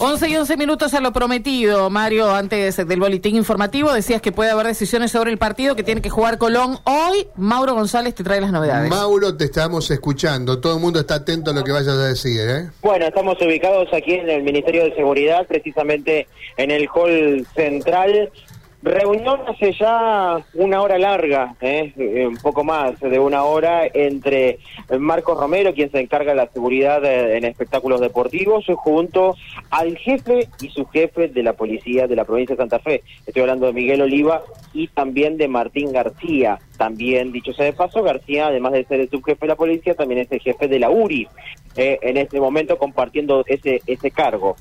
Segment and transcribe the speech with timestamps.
[0.00, 4.52] 11 y 11 minutos a lo prometido, Mario, antes del boletín informativo, decías que puede
[4.52, 6.78] haber decisiones sobre el partido que tiene que jugar Colón.
[6.84, 8.88] Hoy, Mauro González te trae las novedades.
[8.90, 10.60] Mauro, te estamos escuchando.
[10.60, 12.70] Todo el mundo está atento a lo que vayas a decir, ¿eh?
[12.80, 18.30] Bueno, estamos ubicados aquí en el Ministerio de Seguridad, precisamente en el hall central.
[18.88, 21.92] Reunión hace ya una hora larga, ¿eh?
[22.26, 24.58] un poco más de una hora, entre
[24.98, 29.36] Marcos Romero, quien se encarga de la seguridad en espectáculos deportivos, junto
[29.70, 33.02] al jefe y su jefe de la policía de la provincia de Santa Fe.
[33.26, 36.58] Estoy hablando de Miguel Oliva y también de Martín García.
[36.78, 40.20] También, dicho sea de paso, García, además de ser el subjefe de la policía, también
[40.20, 41.28] es el jefe de la URI,
[41.76, 44.56] eh, en este momento compartiendo ese, ese cargo.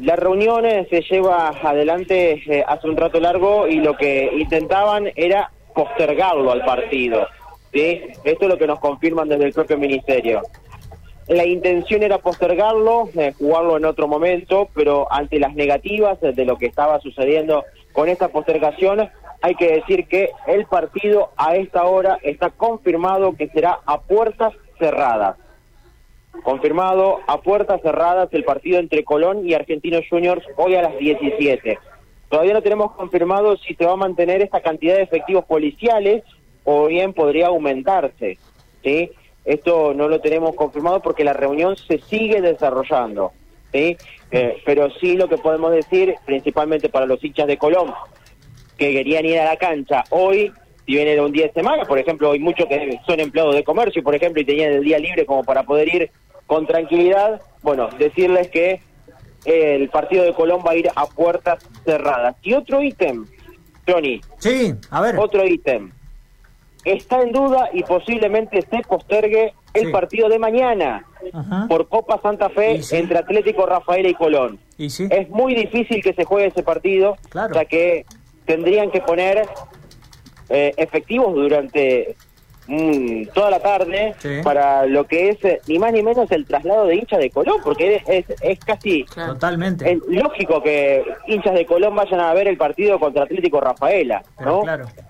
[0.00, 5.10] La reunión eh, se lleva adelante eh, hace un rato largo y lo que intentaban
[5.16, 7.26] era postergarlo al partido.
[7.72, 8.00] ¿sí?
[8.24, 10.42] Esto es lo que nos confirman desde el propio ministerio.
[11.28, 16.56] La intención era postergarlo, eh, jugarlo en otro momento, pero ante las negativas de lo
[16.56, 19.10] que estaba sucediendo con esta postergación,
[19.42, 24.54] hay que decir que el partido a esta hora está confirmado que será a puertas
[24.78, 25.36] cerradas
[26.42, 31.78] confirmado a puertas cerradas el partido entre Colón y Argentinos Juniors hoy a las 17.
[32.28, 36.22] Todavía no tenemos confirmado si se va a mantener esta cantidad de efectivos policiales
[36.64, 38.38] o bien podría aumentarse.
[38.82, 39.10] ¿sí?
[39.44, 43.32] Esto no lo tenemos confirmado porque la reunión se sigue desarrollando.
[43.72, 43.96] ¿sí?
[44.30, 47.92] Eh, pero sí lo que podemos decir, principalmente para los hinchas de Colón,
[48.78, 50.50] que querían ir a la cancha hoy,
[50.86, 53.62] si viene de un día de semana, por ejemplo, hay muchos que son empleados de
[53.62, 56.10] comercio, por ejemplo, y tenían el día libre como para poder ir
[56.52, 58.82] con tranquilidad, bueno, decirles que
[59.46, 62.36] el partido de Colón va a ir a puertas cerradas.
[62.42, 63.24] Y otro ítem,
[63.88, 64.20] Johnny.
[64.36, 65.18] Sí, a ver.
[65.18, 65.92] Otro ítem.
[66.84, 71.06] Está en duda y posiblemente se postergue el partido de mañana
[71.70, 74.58] por Copa Santa Fe entre Atlético Rafaela y Colón.
[74.76, 78.04] ¿Y Es muy difícil que se juegue ese partido, ya que
[78.44, 79.48] tendrían que poner
[80.50, 82.14] eh, efectivos durante
[82.68, 84.14] Mm, toda la tarde
[84.44, 87.56] para lo que es eh, ni más ni menos el traslado de hinchas de Colón,
[87.64, 89.98] porque es, es, casi totalmente.
[90.08, 94.62] lógico que hinchas de Colón vayan a ver el partido contra Atlético Rafaela, ¿no?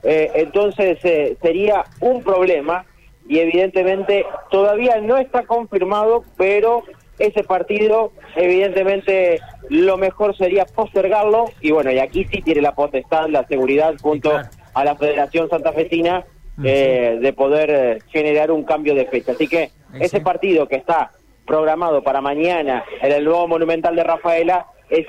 [0.02, 2.86] Eh, entonces eh, sería un problema
[3.28, 6.84] y evidentemente todavía no está confirmado, pero
[7.18, 13.28] ese partido evidentemente lo mejor sería postergarlo y bueno, y aquí sí tiene la potestad
[13.28, 14.32] la seguridad junto
[14.74, 16.24] a la Federación Santafesina
[16.62, 19.32] eh, de poder eh, generar un cambio de fecha.
[19.32, 21.10] Así que ese partido que está
[21.46, 25.06] programado para mañana en el nuevo Monumental de Rafaela es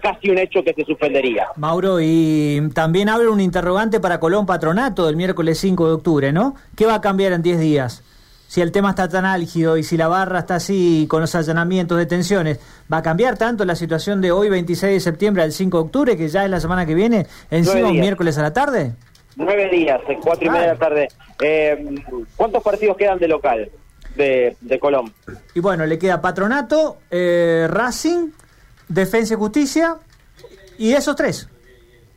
[0.00, 1.46] casi un hecho que se suspendería.
[1.56, 6.54] Mauro, y también abre un interrogante para Colón Patronato del miércoles 5 de octubre, ¿no?
[6.76, 8.04] ¿Qué va a cambiar en 10 días?
[8.46, 11.96] Si el tema está tan álgido y si la barra está así con los allanamientos,
[11.96, 12.60] detenciones,
[12.92, 16.16] ¿va a cambiar tanto la situación de hoy, 26 de septiembre, al 5 de octubre,
[16.18, 18.92] que ya es la semana que viene, encima un miércoles a la tarde?
[19.36, 21.08] Nueve días, cuatro y media de la tarde.
[21.42, 21.94] Eh,
[22.36, 23.70] ¿Cuántos partidos quedan de local
[24.14, 25.12] de, de Colón?
[25.54, 28.28] Y bueno, le queda Patronato, eh, Racing,
[28.88, 29.96] Defensa y Justicia
[30.78, 31.48] y esos tres.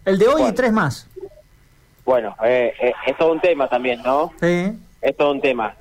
[0.03, 1.07] El de hoy y tres más.
[2.03, 2.73] Bueno, eh,
[3.07, 4.31] es todo un tema también, ¿no?
[4.39, 4.73] Sí.
[5.01, 5.75] Es todo un tema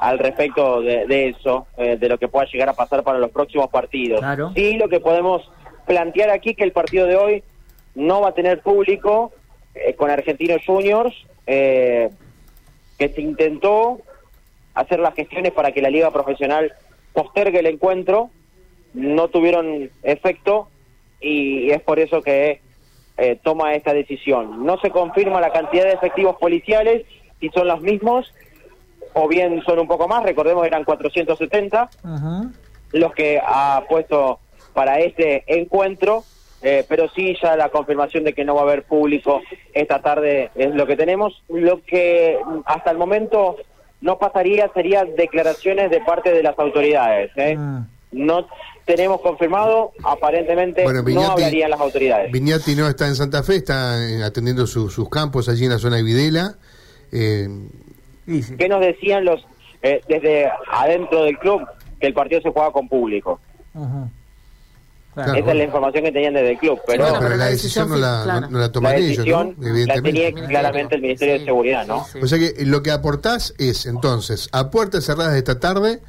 [0.00, 4.20] al respecto de, eso, de lo que pueda llegar a pasar para los próximos partidos.
[4.20, 4.52] Claro.
[4.54, 5.50] Y lo que podemos
[5.84, 7.44] plantear aquí que el partido de hoy
[7.96, 9.32] no va a tener público
[9.84, 11.14] eh, con Argentinos Juniors,
[11.46, 12.10] eh,
[12.98, 14.00] que se intentó
[14.74, 16.72] hacer las gestiones para que la liga profesional
[17.12, 18.30] postergue el encuentro,
[18.94, 20.68] no tuvieron efecto
[21.20, 22.60] y es por eso que
[23.16, 24.64] eh, toma esta decisión.
[24.64, 27.06] No se confirma la cantidad de efectivos policiales,
[27.40, 28.32] si son los mismos
[29.14, 31.88] o bien son un poco más, recordemos eran 470
[32.92, 34.40] los que ha puesto
[34.74, 36.24] para este encuentro
[36.62, 39.42] eh, pero sí ya la confirmación de que no va a haber público
[39.74, 41.42] esta tarde es lo que tenemos.
[41.48, 43.56] Lo que hasta el momento
[44.00, 47.30] no pasaría sería declaraciones de parte de las autoridades.
[47.36, 47.56] ¿eh?
[47.58, 47.86] Ah.
[48.12, 48.46] No
[48.86, 52.32] tenemos confirmado, aparentemente no hablarían las autoridades.
[52.32, 55.96] Viñati no está en Santa Fe, está eh, atendiendo sus campos allí en la zona
[55.96, 56.54] de Videla.
[57.12, 57.48] Eh...
[58.58, 59.46] ¿Qué nos decían los
[60.08, 61.62] desde adentro del club?
[62.00, 63.38] Que el partido se juega con público.
[63.72, 64.08] Ajá.
[65.16, 66.78] Esa es la información que tenían desde el club.
[66.86, 69.54] Pero, la, decisión, no, la, no, la toman ellos, ¿no?
[69.58, 72.04] La tenía claramente el Ministerio de Seguridad, ¿no?
[72.22, 76.02] O sea que lo que aportás es, entonces, a puertas cerradas esta tarde,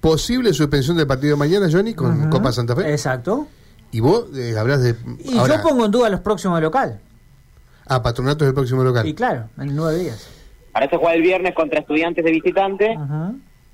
[0.00, 2.90] posible suspensión del partido de mañana, Johnny, con Copa Santa Fe.
[2.90, 3.46] Exacto.
[3.90, 4.96] Y vos eh, hablas de...
[5.20, 7.00] Y yo pongo en duda los próximos local.
[7.86, 9.06] Ah, Patronato es el próximo local.
[9.06, 10.28] Y claro, en nueve días.
[10.72, 12.96] Parece jugar el viernes contra estudiantes de visitantes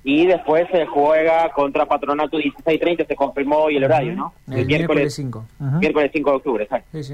[0.03, 4.33] y después se juega contra Patronato 16.30, se confirmó hoy el horario, ¿no?
[4.51, 5.45] El miércoles 5.
[5.79, 6.87] Miércoles 5 de octubre, exacto.
[6.93, 7.13] Sí, sí.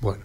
[0.00, 0.24] Bueno.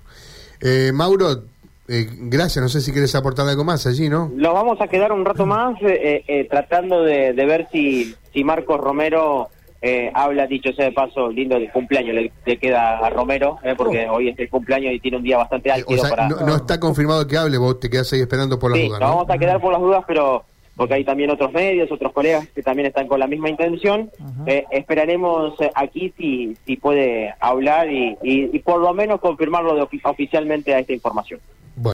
[0.62, 1.44] Eh, Mauro,
[1.88, 2.62] eh, gracias.
[2.62, 4.30] No sé si quieres aportar algo más allí, ¿no?
[4.34, 8.44] Nos vamos a quedar un rato más eh, eh, tratando de, de ver si, si
[8.44, 9.50] Marcos Romero
[9.82, 13.76] eh, habla, dicho sea de paso, lindo del cumpleaños le, le queda a Romero, eh,
[13.78, 16.28] porque hoy es el cumpleaños y tiene un día bastante Eh, álgido o sea, para...
[16.28, 19.00] no, no está confirmado que hable, vos te quedás ahí esperando por las Sí, dudas,
[19.00, 19.16] nos ¿no?
[19.18, 20.44] vamos a quedar por las dudas, pero
[20.78, 24.12] porque hay también otros medios, otros colegas que también están con la misma intención.
[24.46, 29.76] Eh, esperaremos eh, aquí si, si puede hablar y, y, y por lo menos confirmarlo
[29.76, 31.40] de oficialmente a esta información.